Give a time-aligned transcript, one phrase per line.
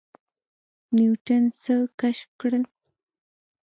[0.95, 2.63] نیوټن څه کشف کړل؟